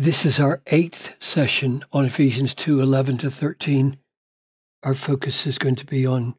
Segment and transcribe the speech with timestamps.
[0.00, 3.98] This is our eighth session on Ephesians 2 11 to 13.
[4.82, 6.36] Our focus is going to be on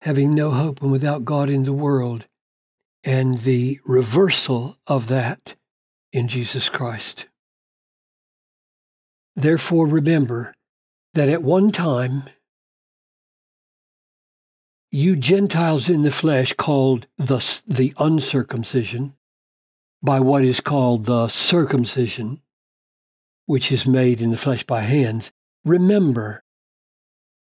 [0.00, 2.24] having no hope and without God in the world
[3.04, 5.56] and the reversal of that
[6.10, 7.26] in Jesus Christ.
[9.36, 10.54] Therefore, remember
[11.12, 12.30] that at one time,
[14.90, 19.16] you Gentiles in the flesh, called the, the uncircumcision,
[20.02, 22.40] by what is called the circumcision,
[23.46, 25.32] which is made in the flesh by hands,
[25.64, 26.42] remember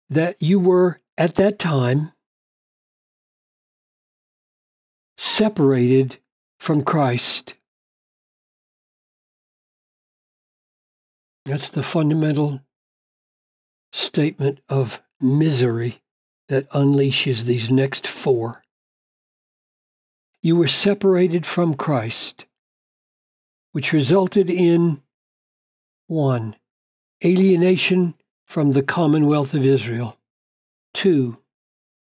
[0.09, 2.13] that you were at that time
[5.17, 6.19] separated
[6.59, 7.55] from Christ.
[11.45, 12.61] That's the fundamental
[13.91, 16.01] statement of misery
[16.49, 18.63] that unleashes these next four
[20.41, 22.45] you were separated from Christ,
[23.71, 25.01] which resulted in
[26.07, 26.55] one,
[27.23, 30.17] alienation from the commonwealth of Israel,
[30.93, 31.37] two,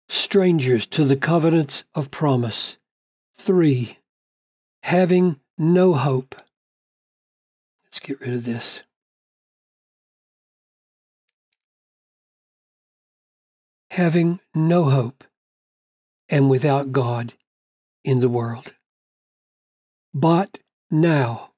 [0.08, 2.78] strangers to the covenants of promise,
[3.36, 3.98] three,
[4.82, 6.34] having no hope.
[7.84, 8.82] Let's get rid of this.
[13.90, 15.24] Having no hope
[16.30, 17.34] and without God
[18.04, 18.74] in the world.
[20.14, 20.58] But
[20.90, 21.52] now,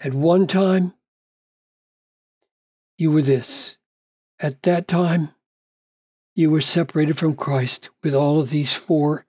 [0.00, 0.94] at one time,
[2.98, 3.76] you were this.
[4.40, 5.30] At that time,
[6.34, 9.26] you were separated from Christ with all of these four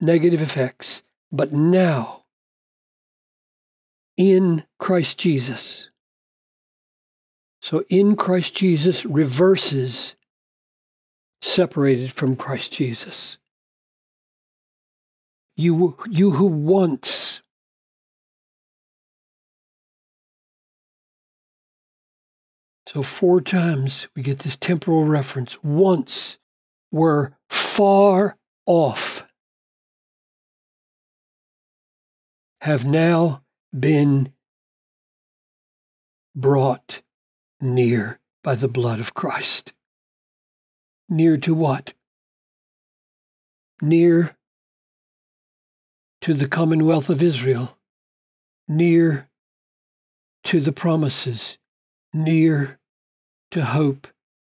[0.00, 1.02] negative effects.
[1.30, 2.24] But now,
[4.16, 5.90] in Christ Jesus,
[7.60, 10.16] so in Christ Jesus reverses
[11.44, 13.38] separated from Christ Jesus.
[15.56, 17.42] You, you who once
[22.86, 25.60] So, four times we get this temporal reference.
[25.64, 26.38] Once
[26.92, 29.24] were far off,
[32.60, 33.42] have now
[33.76, 34.32] been
[36.36, 37.02] brought
[37.60, 39.72] near by the blood of Christ.
[41.08, 41.92] Near to what?
[43.80, 44.36] Near
[46.22, 47.76] to the commonwealth of Israel,
[48.66, 49.28] near
[50.44, 51.58] to the promises,
[52.14, 52.78] near
[53.50, 54.06] to hope,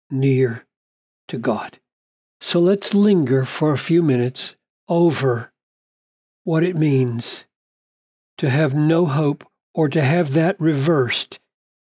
[0.10, 0.66] near
[1.30, 1.80] to God.
[2.42, 4.56] So let's linger for a few minutes
[4.90, 5.54] over
[6.44, 7.46] what it means
[8.38, 11.40] to have no hope or to have that reversed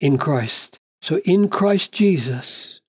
[0.01, 0.79] in Christ.
[1.01, 2.81] So in Christ Jesus,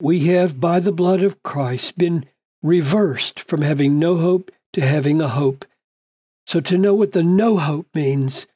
[0.00, 2.26] we have, by the blood of Christ, been
[2.62, 5.64] reversed from having no hope to having a hope.
[6.46, 8.46] So, to know what the no hope means,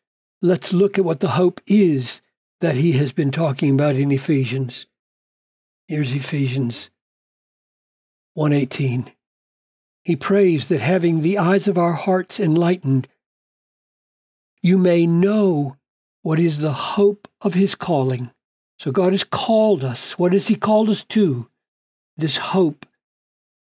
[0.41, 2.23] let's look at what the hope is
[2.61, 4.87] that he has been talking about in Ephesians.
[5.89, 6.91] Here's Ephesians
[8.35, 9.13] 1:18.
[10.05, 13.09] He prays that having the eyes of our hearts enlightened,
[14.63, 15.77] you may know
[16.23, 18.31] what is the hope of his calling
[18.83, 20.19] so God has called us.
[20.19, 21.47] What has He called us to?
[22.17, 22.85] This hope.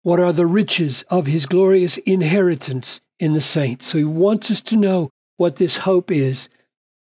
[0.04, 3.88] What are the riches of His glorious inheritance in the saints?
[3.88, 6.48] So He wants us to know what this hope is.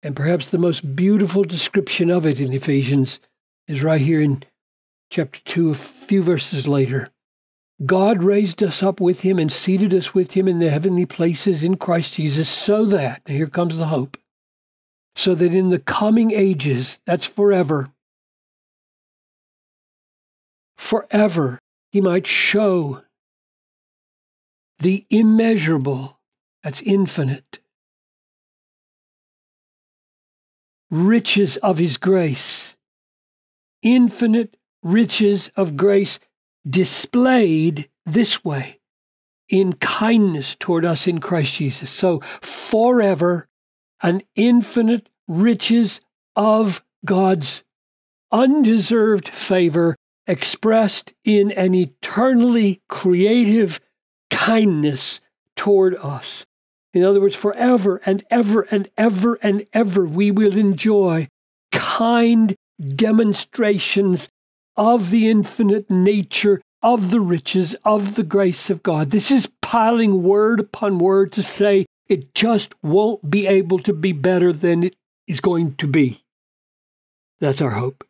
[0.02, 3.20] And perhaps the most beautiful description of it in Ephesians
[3.68, 4.42] is right here in
[5.08, 7.10] chapter 2, a few verses later.
[7.86, 11.62] God raised us up with him and seated us with him in the heavenly places
[11.62, 14.18] in Christ Jesus, so that, here comes the hope,
[15.14, 17.92] so that in the coming ages, that's forever,
[20.90, 21.60] forever
[21.92, 23.02] he might show
[24.80, 26.18] the immeasurable,
[26.64, 27.60] that's infinite,
[30.90, 32.76] riches of his grace,
[33.82, 36.18] infinite riches of grace
[36.68, 38.80] displayed this way
[39.48, 41.88] in kindness toward us in Christ Jesus.
[41.88, 43.46] So, forever,
[44.02, 46.00] an infinite riches
[46.34, 47.62] of God's
[48.32, 49.94] undeserved favor
[50.30, 53.80] expressed in an eternally creative
[54.30, 55.20] kindness
[55.56, 56.46] toward us.
[56.94, 61.28] In other words, forever and ever and ever and ever, we will enjoy
[61.72, 64.28] kind demonstrations
[64.76, 69.10] of the infinite nature of the riches of the grace of God.
[69.10, 74.12] This is piling word upon word to say it just won't be able to be
[74.12, 76.22] better than it is going to be.
[77.40, 78.04] That's our hope.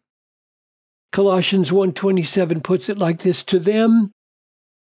[1.13, 4.13] Colossians 1:27 puts it like this, to them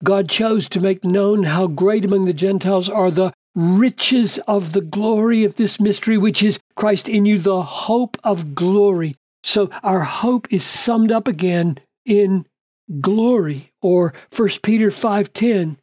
[0.03, 4.81] God chose to make known how great among the Gentiles are the riches of the
[4.81, 9.15] glory of this mystery, which is Christ in you, the hope of glory.
[9.43, 12.45] So our hope is summed up again in
[12.99, 15.77] glory, or 1 Peter 5:10.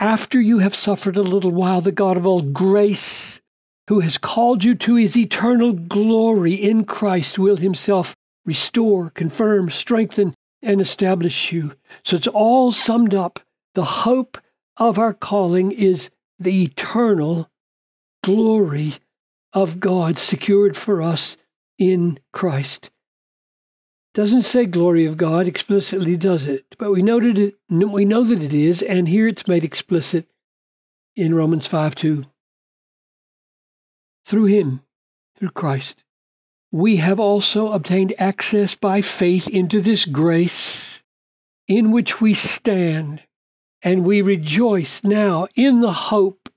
[0.00, 3.40] After you have suffered a little while, the God of all grace,
[3.88, 10.34] who has called you to his eternal glory in Christ, will himself restore, confirm, strengthen,
[10.62, 11.74] and establish you.
[12.04, 13.40] So it's all summed up.
[13.74, 14.38] The hope
[14.76, 17.50] of our calling is the eternal
[18.22, 18.94] glory
[19.52, 21.36] of God secured for us
[21.78, 22.90] in Christ.
[24.14, 26.66] Doesn't say glory of God explicitly, does it?
[26.78, 27.56] But we noted it.
[27.68, 30.26] We know that it is, and here it's made explicit
[31.16, 32.26] in Romans five two.
[34.24, 34.82] Through Him,
[35.34, 36.04] through Christ,
[36.72, 41.02] we have also obtained access by faith into this grace
[41.68, 43.22] in which we stand,
[43.82, 46.48] and we rejoice now in the hope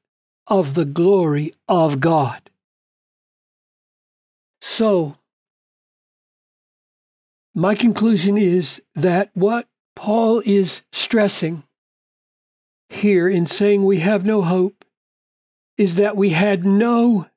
[0.47, 2.49] of the glory of God.
[4.61, 5.17] So,
[7.53, 11.63] my conclusion is that what Paul is stressing
[12.89, 14.85] here in saying we have no hope
[15.77, 17.27] is that we had no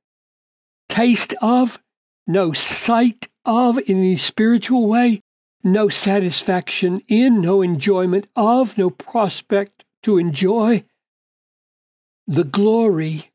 [0.88, 1.80] taste of
[2.28, 5.22] no sight of in any spiritual way,
[5.64, 10.84] no satisfaction in, no enjoyment of, no prospect to enjoy
[12.26, 13.30] the glory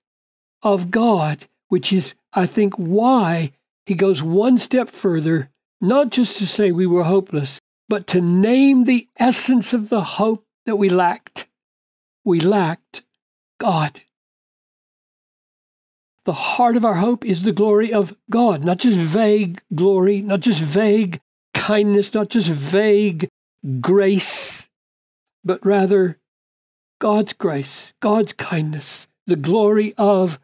[0.62, 3.52] of God, which is, I think, why
[3.88, 5.50] he goes one step further,
[5.82, 7.60] not just to say we were hopeless,
[7.90, 11.48] but to name the essence of the hope that we lacked.
[12.24, 13.04] We lacked
[13.60, 14.02] God
[16.26, 20.40] the heart of our hope is the glory of God, not just vague glory, not
[20.40, 21.20] just vague
[21.54, 23.28] kindness, not just vague
[23.82, 24.70] grace,
[25.44, 26.18] but rather
[27.00, 30.40] God's grace, God's kindness, the glory of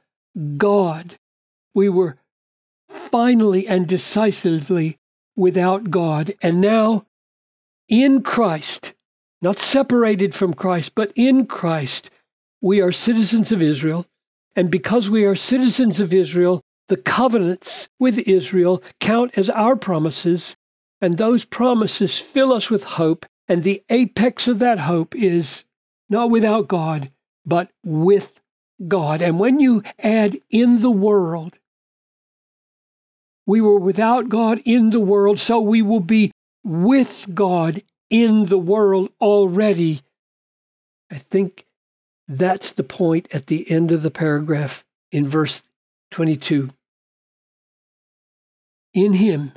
[0.58, 1.16] God.
[1.74, 2.18] We were
[2.90, 4.98] finally and decisively
[5.36, 7.06] without God, and now
[7.88, 8.94] in Christ,
[9.42, 12.10] not separated from Christ, but in Christ,
[12.62, 14.06] we are citizens of Israel
[14.56, 20.56] and because we are citizens of Israel, the covenants with Israel count as our promises,
[21.02, 23.26] and those promises fill us with hope.
[23.48, 25.64] And the apex of that hope is
[26.10, 27.12] not without God,
[27.46, 28.42] but with
[28.88, 29.22] God.
[29.22, 31.58] And when you add in the world,
[33.46, 36.32] we were without God in the world, so we will be
[36.64, 40.02] with God in the world already.
[41.12, 41.66] I think
[42.30, 45.64] that's the point at the end of the paragraph in verse
[46.12, 46.70] 22.
[48.94, 49.54] In him,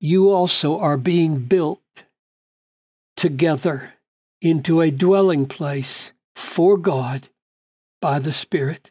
[0.00, 1.82] you also are being built
[3.18, 3.92] together
[4.40, 7.28] into a dwelling place for God
[8.00, 8.90] by the Spirit.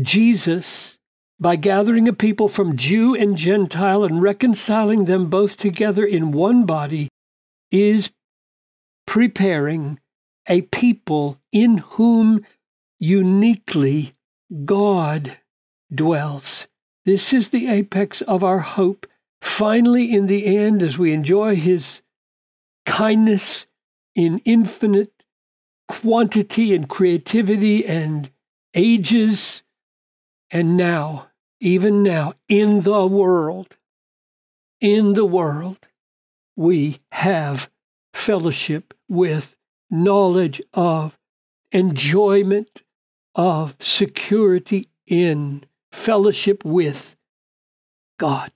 [0.00, 0.96] Jesus,
[1.38, 6.64] by gathering a people from Jew and Gentile and reconciling them both together in one
[6.64, 7.08] body,
[7.70, 8.12] is
[9.06, 9.98] preparing
[10.48, 12.44] a people in whom
[12.98, 14.14] uniquely
[14.64, 15.38] God
[15.92, 16.66] dwells.
[17.04, 19.06] This is the apex of our hope.
[19.40, 22.02] Finally, in the end, as we enjoy His
[22.84, 23.66] kindness
[24.14, 25.12] in infinite
[25.88, 28.30] quantity and creativity and
[28.74, 29.62] ages,
[30.50, 31.28] and now,
[31.60, 33.76] even now, in the world,
[34.80, 35.88] in the world,
[36.56, 37.70] we have
[38.12, 39.55] fellowship with
[39.90, 41.18] knowledge of,
[41.72, 42.82] enjoyment
[43.34, 47.16] of, security in, fellowship with
[48.18, 48.52] God.